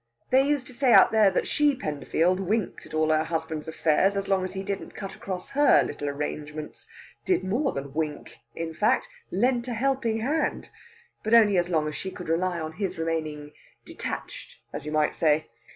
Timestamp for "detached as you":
13.85-14.91